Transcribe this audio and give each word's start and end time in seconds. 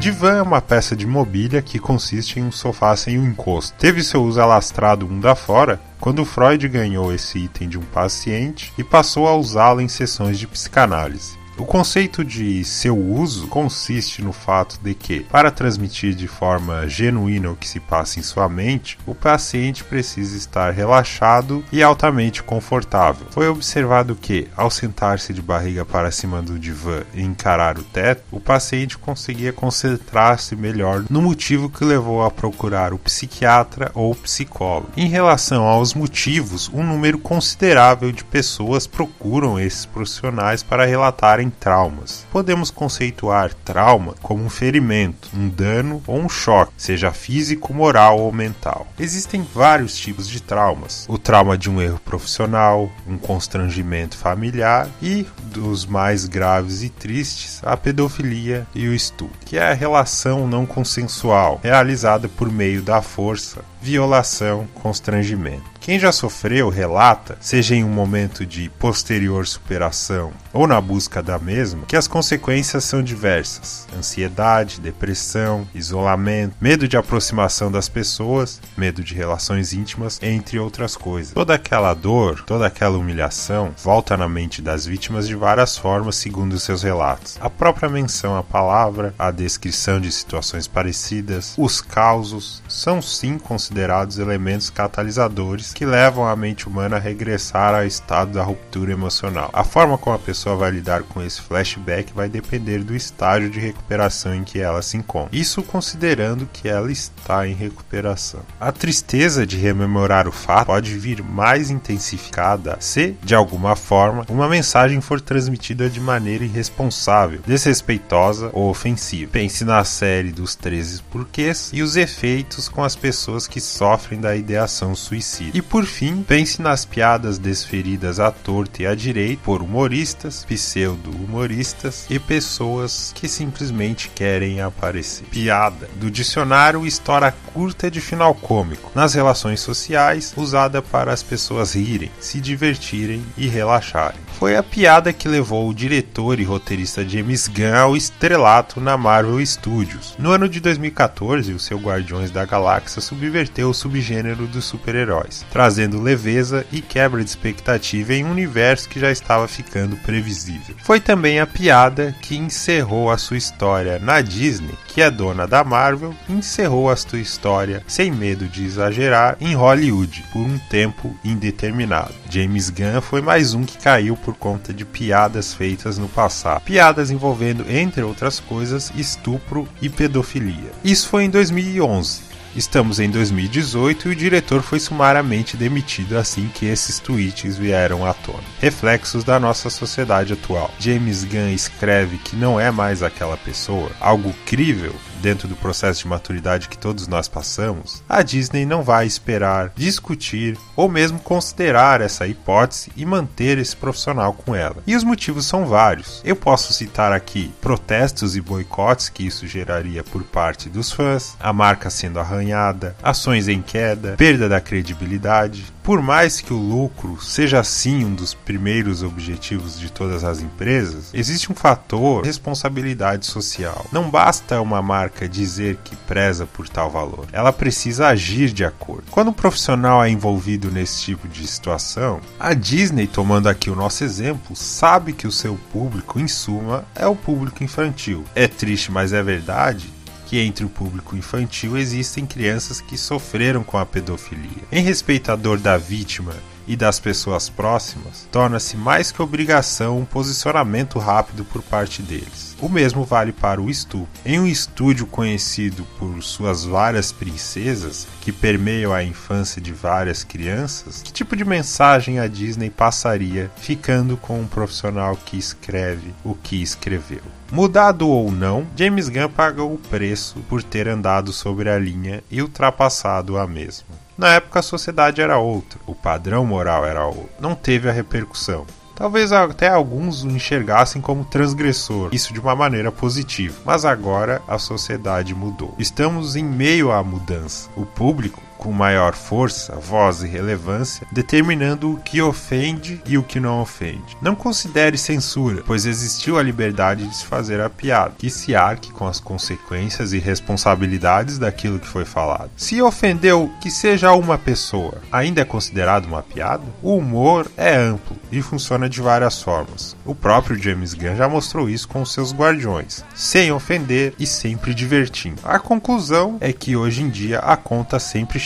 Divã 0.00 0.38
é 0.38 0.42
uma 0.42 0.62
peça 0.62 0.96
de 0.96 1.06
mobília 1.06 1.60
que 1.60 1.78
consiste 1.78 2.40
em 2.40 2.42
um 2.42 2.50
sofá 2.50 2.96
sem 2.96 3.18
um 3.18 3.26
encosto. 3.26 3.76
Teve 3.78 4.02
seu 4.02 4.22
uso 4.22 4.40
alastrado 4.40 5.06
mundo 5.06 5.28
afora 5.28 5.78
quando 6.00 6.24
Freud 6.24 6.66
ganhou 6.68 7.12
esse 7.12 7.40
item 7.40 7.68
de 7.68 7.78
um 7.78 7.82
paciente 7.82 8.72
e 8.78 8.82
passou 8.82 9.28
a 9.28 9.36
usá-lo 9.36 9.82
em 9.82 9.88
sessões 9.88 10.38
de 10.38 10.46
psicanálise. 10.46 11.39
O 11.60 11.66
conceito 11.66 12.24
de 12.24 12.64
seu 12.64 12.98
uso 12.98 13.46
consiste 13.46 14.24
no 14.24 14.32
fato 14.32 14.80
de 14.82 14.94
que, 14.94 15.20
para 15.20 15.50
transmitir 15.50 16.14
de 16.14 16.26
forma 16.26 16.88
genuína 16.88 17.50
o 17.50 17.54
que 17.54 17.68
se 17.68 17.78
passa 17.78 18.18
em 18.18 18.22
sua 18.22 18.48
mente, 18.48 18.98
o 19.06 19.14
paciente 19.14 19.84
precisa 19.84 20.38
estar 20.38 20.72
relaxado 20.72 21.62
e 21.70 21.82
altamente 21.82 22.42
confortável. 22.42 23.26
Foi 23.30 23.46
observado 23.46 24.16
que, 24.16 24.48
ao 24.56 24.70
sentar-se 24.70 25.34
de 25.34 25.42
barriga 25.42 25.84
para 25.84 26.10
cima 26.10 26.40
do 26.40 26.58
divã 26.58 27.02
e 27.12 27.20
encarar 27.20 27.78
o 27.78 27.84
teto, 27.84 28.22
o 28.32 28.40
paciente 28.40 28.96
conseguia 28.96 29.52
concentrar-se 29.52 30.56
melhor 30.56 31.04
no 31.10 31.20
motivo 31.20 31.68
que 31.68 31.84
levou 31.84 32.24
a 32.24 32.30
procurar 32.30 32.94
o 32.94 32.98
psiquiatra 32.98 33.90
ou 33.94 34.14
psicólogo. 34.14 34.92
Em 34.96 35.08
relação 35.08 35.64
aos 35.64 35.92
motivos, 35.92 36.70
um 36.72 36.82
número 36.82 37.18
considerável 37.18 38.10
de 38.10 38.24
pessoas 38.24 38.86
procuram 38.86 39.60
esses 39.60 39.84
profissionais 39.84 40.62
para 40.62 40.86
relatarem 40.86 41.49
traumas. 41.50 42.26
Podemos 42.30 42.70
conceituar 42.70 43.52
trauma 43.52 44.14
como 44.22 44.44
um 44.44 44.50
ferimento, 44.50 45.28
um 45.34 45.48
dano 45.48 46.02
ou 46.06 46.18
um 46.18 46.28
choque, 46.28 46.72
seja 46.76 47.12
físico, 47.12 47.74
moral 47.74 48.18
ou 48.18 48.32
mental. 48.32 48.86
Existem 48.98 49.46
vários 49.54 49.96
tipos 49.96 50.28
de 50.28 50.40
traumas: 50.40 51.06
o 51.08 51.18
trauma 51.18 51.58
de 51.58 51.68
um 51.68 51.80
erro 51.80 52.00
profissional, 52.04 52.90
um 53.06 53.18
constrangimento 53.18 54.16
familiar 54.16 54.88
e, 55.02 55.26
dos 55.44 55.86
mais 55.86 56.26
graves 56.26 56.82
e 56.82 56.88
tristes, 56.88 57.60
a 57.62 57.76
pedofilia 57.76 58.66
e 58.74 58.88
o 58.88 58.94
estupro, 58.94 59.38
que 59.44 59.56
é 59.56 59.70
a 59.70 59.74
relação 59.74 60.46
não 60.46 60.64
consensual 60.64 61.60
realizada 61.62 62.28
por 62.28 62.50
meio 62.50 62.82
da 62.82 63.02
força, 63.02 63.64
violação, 63.80 64.66
constrangimento. 64.74 65.64
Quem 65.80 65.98
já 65.98 66.12
sofreu 66.12 66.68
relata, 66.68 67.38
seja 67.40 67.74
em 67.74 67.82
um 67.82 67.88
momento 67.88 68.44
de 68.44 68.68
posterior 68.68 69.46
superação 69.46 70.32
ou 70.52 70.66
na 70.66 70.80
busca 70.80 71.22
da 71.22 71.38
mesma, 71.38 71.86
que 71.86 71.96
as 71.96 72.08
consequências 72.08 72.84
são 72.84 73.02
diversas: 73.02 73.86
ansiedade, 73.96 74.80
depressão, 74.80 75.66
isolamento, 75.74 76.56
medo 76.60 76.88
de 76.88 76.96
aproximação 76.96 77.70
das 77.70 77.88
pessoas, 77.88 78.60
medo 78.76 79.02
de 79.02 79.14
relações 79.14 79.72
íntimas, 79.72 80.18
entre 80.22 80.58
outras 80.58 80.96
coisas. 80.96 81.32
Toda 81.32 81.54
aquela 81.54 81.94
dor, 81.94 82.42
toda 82.46 82.66
aquela 82.66 82.98
humilhação 82.98 83.72
volta 83.82 84.16
na 84.16 84.28
mente 84.28 84.60
das 84.62 84.86
vítimas 84.86 85.26
de 85.26 85.34
várias 85.34 85.76
formas, 85.76 86.16
segundo 86.16 86.58
seus 86.58 86.82
relatos. 86.82 87.38
A 87.40 87.48
própria 87.48 87.88
menção 87.88 88.36
à 88.36 88.42
palavra, 88.42 89.14
a 89.18 89.30
descrição 89.30 90.00
de 90.00 90.10
situações 90.10 90.66
parecidas, 90.66 91.54
os 91.56 91.80
causos 91.80 92.62
são 92.68 93.00
sim 93.00 93.38
considerados 93.38 94.18
elementos 94.18 94.70
catalisadores 94.70 95.72
que 95.72 95.84
levam 95.84 96.26
a 96.26 96.36
mente 96.36 96.68
humana 96.68 96.96
a 96.96 97.00
regressar 97.00 97.74
ao 97.74 97.84
estado 97.84 98.32
da 98.32 98.42
ruptura 98.42 98.92
emocional. 98.92 99.50
A 99.52 99.64
forma 99.64 99.98
como 99.98 100.16
a 100.16 100.18
pessoa 100.18 100.39
vai 100.56 100.70
lidar 100.70 101.02
com 101.02 101.22
esse 101.22 101.40
flashback 101.40 102.12
vai 102.12 102.28
depender 102.28 102.82
do 102.82 102.94
estágio 102.94 103.50
de 103.50 103.60
recuperação 103.60 104.34
em 104.34 104.44
que 104.44 104.58
ela 104.60 104.82
se 104.82 104.96
encontra. 104.96 105.36
Isso 105.36 105.62
considerando 105.62 106.48
que 106.52 106.68
ela 106.68 106.90
está 106.90 107.46
em 107.46 107.54
recuperação. 107.54 108.40
A 108.60 108.72
tristeza 108.72 109.46
de 109.46 109.56
rememorar 109.56 110.28
o 110.28 110.32
fato 110.32 110.66
pode 110.66 110.96
vir 110.98 111.22
mais 111.22 111.70
intensificada 111.70 112.76
se, 112.80 113.16
de 113.22 113.34
alguma 113.34 113.76
forma, 113.76 114.24
uma 114.28 114.48
mensagem 114.48 115.00
for 115.00 115.20
transmitida 115.20 115.88
de 115.88 116.00
maneira 116.00 116.44
irresponsável, 116.44 117.40
desrespeitosa 117.46 118.50
ou 118.52 118.70
ofensiva. 118.70 119.30
Pense 119.32 119.64
na 119.64 119.84
série 119.84 120.32
dos 120.32 120.54
13 120.54 121.02
porquês 121.10 121.70
e 121.72 121.82
os 121.82 121.96
efeitos 121.96 122.68
com 122.68 122.82
as 122.82 122.96
pessoas 122.96 123.46
que 123.46 123.60
sofrem 123.60 124.20
da 124.20 124.36
ideação 124.36 124.94
suicida. 124.94 125.56
E 125.56 125.62
por 125.62 125.84
fim, 125.84 126.22
pense 126.22 126.60
nas 126.62 126.84
piadas 126.84 127.38
desferidas 127.38 128.20
à 128.20 128.30
torta 128.30 128.82
e 128.82 128.86
à 128.86 128.94
direita 128.94 129.42
por 129.44 129.62
humoristas, 129.62 130.29
pseudo-humoristas 130.44 132.06
e 132.08 132.18
pessoas 132.18 133.12
que 133.14 133.28
simplesmente 133.28 134.08
querem 134.08 134.60
aparecer. 134.60 135.24
Piada 135.26 135.88
do 135.96 136.10
dicionário 136.10 136.86
história 136.86 137.34
curta 137.52 137.90
de 137.90 138.00
final 138.00 138.34
cômico, 138.34 138.90
nas 138.94 139.14
relações 139.14 139.60
sociais, 139.60 140.32
usada 140.36 140.82
para 140.82 141.12
as 141.12 141.22
pessoas 141.22 141.74
rirem, 141.74 142.10
se 142.20 142.40
divertirem 142.40 143.24
e 143.36 143.46
relaxarem. 143.46 144.20
Foi 144.38 144.56
a 144.56 144.62
piada 144.62 145.12
que 145.12 145.28
levou 145.28 145.68
o 145.68 145.74
diretor 145.74 146.40
e 146.40 146.44
roteirista 146.44 147.06
James 147.06 147.46
Gunn 147.46 147.74
ao 147.76 147.96
estrelato 147.96 148.80
na 148.80 148.96
Marvel 148.96 149.44
Studios. 149.44 150.14
No 150.18 150.30
ano 150.30 150.48
de 150.48 150.60
2014, 150.60 151.52
o 151.52 151.58
seu 151.58 151.78
Guardiões 151.78 152.30
da 152.30 152.46
Galáxia 152.46 153.02
subverteu 153.02 153.68
o 153.68 153.74
subgênero 153.74 154.46
dos 154.46 154.64
super-heróis, 154.64 155.44
trazendo 155.50 156.00
leveza 156.00 156.64
e 156.72 156.80
quebra 156.80 157.22
de 157.22 157.28
expectativa 157.28 158.14
em 158.14 158.24
um 158.24 158.30
universo 158.30 158.88
que 158.88 158.98
já 158.98 159.10
estava 159.10 159.46
ficando 159.46 159.96
previsível. 160.20 160.76
Foi 160.82 161.00
também 161.00 161.40
a 161.40 161.46
piada 161.46 162.14
que 162.20 162.36
encerrou 162.36 163.10
a 163.10 163.16
sua 163.16 163.38
história 163.38 163.98
na 163.98 164.20
Disney, 164.20 164.74
que 164.86 165.00
é 165.00 165.10
dona 165.10 165.46
da 165.46 165.64
Marvel, 165.64 166.14
encerrou 166.28 166.90
a 166.90 166.96
sua 166.96 167.18
história 167.18 167.82
sem 167.86 168.10
medo 168.12 168.46
de 168.46 168.64
exagerar 168.64 169.36
em 169.40 169.54
Hollywood 169.54 170.22
por 170.32 170.40
um 170.40 170.58
tempo 170.58 171.16
indeterminado. 171.24 172.14
James 172.28 172.70
Gunn 172.70 173.00
foi 173.00 173.22
mais 173.22 173.54
um 173.54 173.64
que 173.64 173.78
caiu 173.78 174.16
por 174.16 174.34
conta 174.34 174.72
de 174.72 174.84
piadas 174.84 175.54
feitas 175.54 175.96
no 175.96 176.08
passado. 176.08 176.62
Piadas 176.62 177.10
envolvendo, 177.10 177.64
entre 177.70 178.02
outras 178.02 178.38
coisas, 178.38 178.92
estupro 178.94 179.66
e 179.80 179.88
pedofilia. 179.88 180.70
Isso 180.84 181.08
foi 181.08 181.24
em 181.24 181.30
2011. 181.30 182.29
Estamos 182.54 182.98
em 182.98 183.08
2018 183.08 184.08
e 184.08 184.12
o 184.12 184.16
diretor 184.16 184.62
foi 184.62 184.80
sumariamente 184.80 185.56
demitido 185.56 186.18
assim 186.18 186.48
que 186.52 186.66
esses 186.66 186.98
tweets 186.98 187.56
vieram 187.56 188.04
à 188.04 188.12
tona. 188.12 188.42
Reflexos 188.60 189.22
da 189.22 189.38
nossa 189.38 189.70
sociedade 189.70 190.32
atual. 190.32 190.70
James 190.78 191.22
Gunn 191.22 191.50
escreve 191.50 192.18
que 192.18 192.34
não 192.34 192.58
é 192.58 192.70
mais 192.70 193.02
aquela 193.02 193.36
pessoa, 193.36 193.90
algo 194.00 194.34
crível 194.44 194.94
dentro 195.20 195.46
do 195.46 195.54
processo 195.54 196.00
de 196.00 196.08
maturidade 196.08 196.68
que 196.68 196.78
todos 196.78 197.06
nós 197.06 197.28
passamos, 197.28 198.02
a 198.08 198.22
Disney 198.22 198.64
não 198.64 198.82
vai 198.82 199.06
esperar 199.06 199.72
discutir 199.76 200.58
ou 200.74 200.88
mesmo 200.88 201.18
considerar 201.20 202.00
essa 202.00 202.26
hipótese 202.26 202.90
e 202.96 203.04
manter 203.04 203.58
esse 203.58 203.76
profissional 203.76 204.32
com 204.32 204.54
ela. 204.54 204.82
E 204.86 204.96
os 204.96 205.04
motivos 205.04 205.46
são 205.46 205.66
vários. 205.66 206.20
Eu 206.24 206.34
posso 206.34 206.72
citar 206.72 207.12
aqui 207.12 207.52
protestos 207.60 208.34
e 208.34 208.40
boicotes 208.40 209.08
que 209.08 209.26
isso 209.26 209.46
geraria 209.46 210.02
por 210.02 210.24
parte 210.24 210.68
dos 210.68 210.90
fãs, 210.90 211.36
a 211.38 211.52
marca 211.52 211.90
sendo 211.90 212.18
arranhada, 212.40 212.96
ações 213.02 213.46
em 213.46 213.60
queda, 213.60 214.14
perda 214.16 214.48
da 214.48 214.60
credibilidade, 214.60 215.66
por 215.82 216.02
mais 216.02 216.40
que 216.40 216.52
o 216.52 216.56
lucro 216.56 217.20
seja 217.22 217.62
sim 217.62 218.04
um 218.04 218.14
dos 218.14 218.34
primeiros 218.34 219.02
objetivos 219.02 219.78
de 219.78 219.90
todas 219.90 220.24
as 220.24 220.40
empresas, 220.40 221.10
existe 221.12 221.50
um 221.50 221.54
fator 221.54 222.24
responsabilidade 222.24 223.26
social. 223.26 223.86
Não 223.92 224.08
basta 224.08 224.60
uma 224.60 224.82
marca 224.82 225.28
dizer 225.28 225.78
que 225.84 225.96
preza 225.96 226.46
por 226.46 226.68
tal 226.68 226.90
valor, 226.90 227.26
ela 227.32 227.52
precisa 227.52 228.08
agir 228.08 228.52
de 228.52 228.64
acordo. 228.64 229.04
Quando 229.10 229.28
um 229.28 229.32
profissional 229.32 230.02
é 230.02 230.10
envolvido 230.10 230.70
nesse 230.70 231.02
tipo 231.02 231.28
de 231.28 231.46
situação, 231.46 232.20
a 232.38 232.54
Disney, 232.54 233.06
tomando 233.06 233.48
aqui 233.48 233.70
o 233.70 233.76
nosso 233.76 234.04
exemplo, 234.04 234.56
sabe 234.56 235.12
que 235.12 235.26
o 235.26 235.32
seu 235.32 235.58
público, 235.72 236.18
em 236.18 236.28
suma, 236.28 236.84
é 236.94 237.06
o 237.06 237.16
público 237.16 237.62
infantil. 237.64 238.24
É 238.34 238.46
triste, 238.46 238.90
mas 238.90 239.12
é 239.12 239.22
verdade 239.22 239.99
que 240.30 240.38
entre 240.38 240.64
o 240.64 240.68
público 240.68 241.16
infantil 241.16 241.76
existem 241.76 242.24
crianças 242.24 242.80
que 242.80 242.96
sofreram 242.96 243.64
com 243.64 243.76
a 243.76 243.84
pedofilia. 243.84 244.62
Em 244.70 244.80
respeito 244.80 245.32
à 245.32 245.34
dor 245.34 245.58
da 245.58 245.76
vítima 245.76 246.32
e 246.70 246.76
das 246.76 247.00
pessoas 247.00 247.48
próximas, 247.48 248.28
torna-se 248.30 248.76
mais 248.76 249.10
que 249.10 249.20
obrigação 249.20 249.98
um 249.98 250.04
posicionamento 250.04 251.00
rápido 251.00 251.44
por 251.44 251.62
parte 251.62 252.00
deles. 252.00 252.56
O 252.60 252.68
mesmo 252.68 253.02
vale 253.02 253.32
para 253.32 253.60
o 253.60 253.68
estupro. 253.68 254.06
Em 254.24 254.38
um 254.38 254.46
estúdio 254.46 255.04
conhecido 255.04 255.84
por 255.98 256.22
suas 256.22 256.64
várias 256.64 257.10
princesas, 257.10 258.06
que 258.20 258.30
permeiam 258.30 258.92
a 258.92 259.02
infância 259.02 259.60
de 259.60 259.72
várias 259.72 260.22
crianças, 260.22 261.02
que 261.02 261.12
tipo 261.12 261.34
de 261.34 261.44
mensagem 261.44 262.20
a 262.20 262.28
Disney 262.28 262.70
passaria 262.70 263.50
ficando 263.56 264.16
com 264.16 264.38
um 264.38 264.46
profissional 264.46 265.16
que 265.16 265.36
escreve 265.36 266.14
o 266.22 266.36
que 266.36 266.62
escreveu? 266.62 267.22
Mudado 267.50 268.06
ou 268.06 268.30
não, 268.30 268.64
James 268.76 269.08
Gunn 269.08 269.28
pagou 269.28 269.74
o 269.74 269.78
preço 269.78 270.38
por 270.48 270.62
ter 270.62 270.86
andado 270.86 271.32
sobre 271.32 271.68
a 271.68 271.76
linha 271.76 272.22
e 272.30 272.40
ultrapassado 272.40 273.36
a 273.36 273.44
mesma. 273.44 273.88
Na 274.20 274.34
época 274.34 274.58
a 274.60 274.62
sociedade 274.62 275.22
era 275.22 275.38
outra, 275.38 275.80
o 275.86 275.94
padrão 275.94 276.44
moral 276.44 276.84
era 276.84 277.06
outro. 277.06 277.30
Não 277.40 277.54
teve 277.54 277.88
a 277.88 277.92
repercussão. 277.92 278.66
Talvez 278.94 279.32
até 279.32 279.68
alguns 279.68 280.22
o 280.22 280.28
enxergassem 280.28 281.00
como 281.00 281.24
transgressor, 281.24 282.10
isso 282.12 282.34
de 282.34 282.38
uma 282.38 282.54
maneira 282.54 282.92
positiva. 282.92 283.56
Mas 283.64 283.86
agora 283.86 284.42
a 284.46 284.58
sociedade 284.58 285.34
mudou. 285.34 285.74
Estamos 285.78 286.36
em 286.36 286.44
meio 286.44 286.92
à 286.92 287.02
mudança. 287.02 287.70
O 287.74 287.86
público 287.86 288.42
com 288.60 288.70
maior 288.70 289.14
força, 289.14 289.74
voz 289.76 290.22
e 290.22 290.28
relevância, 290.28 291.06
determinando 291.10 291.94
o 291.94 291.96
que 291.96 292.20
ofende 292.20 293.00
e 293.06 293.16
o 293.16 293.22
que 293.22 293.40
não 293.40 293.60
ofende. 293.62 294.16
Não 294.20 294.34
considere 294.34 294.98
censura, 294.98 295.62
pois 295.66 295.86
existiu 295.86 296.38
a 296.38 296.42
liberdade 296.42 297.06
de 297.06 297.16
se 297.16 297.24
fazer 297.24 297.60
a 297.60 297.70
piada, 297.70 298.14
que 298.18 298.28
se 298.28 298.54
arque 298.54 298.92
com 298.92 299.06
as 299.06 299.18
consequências 299.18 300.12
e 300.12 300.18
responsabilidades 300.18 301.38
daquilo 301.38 301.80
que 301.80 301.88
foi 301.88 302.04
falado. 302.04 302.50
Se 302.54 302.80
ofendeu 302.82 303.50
que 303.62 303.70
seja 303.70 304.12
uma 304.12 304.36
pessoa, 304.36 304.98
ainda 305.10 305.40
é 305.40 305.44
considerado 305.44 306.04
uma 306.04 306.22
piada? 306.22 306.62
O 306.82 306.96
humor 306.96 307.50
é 307.56 307.74
amplo 307.74 308.16
e 308.30 308.42
funciona 308.42 308.88
de 308.88 309.00
várias 309.00 309.40
formas. 309.40 309.96
O 310.04 310.14
próprio 310.14 310.60
James 310.60 310.92
Gunn 310.92 311.16
já 311.16 311.28
mostrou 311.28 311.68
isso 311.68 311.88
com 311.88 312.04
seus 312.04 312.34
Guardiões, 312.34 313.02
sem 313.14 313.50
ofender 313.50 314.12
e 314.18 314.26
sempre 314.26 314.74
divertindo. 314.74 315.40
A 315.44 315.58
conclusão 315.58 316.36
é 316.40 316.52
que 316.52 316.76
hoje 316.76 317.02
em 317.02 317.08
dia 317.08 317.38
a 317.38 317.56
conta 317.56 317.98
sempre 317.98 318.38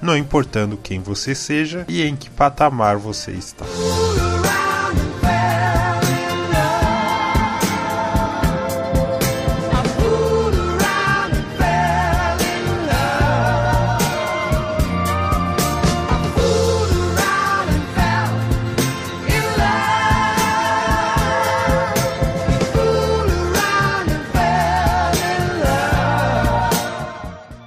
não 0.00 0.16
importando 0.16 0.76
quem 0.76 1.00
você 1.00 1.34
seja 1.34 1.84
e 1.88 2.02
em 2.02 2.16
que 2.16 2.30
patamar 2.30 2.96
você 2.96 3.32
está. 3.32 3.64